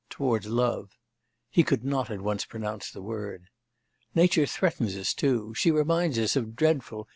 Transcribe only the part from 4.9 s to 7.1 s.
us, too; she reminds us of dreadful...